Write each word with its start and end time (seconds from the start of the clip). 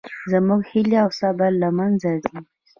زموږ 0.31 0.61
هیلې 0.71 0.97
او 1.03 1.09
صبر 1.19 1.51
له 1.61 1.69
منځه 1.77 2.09
ځي 2.23 2.37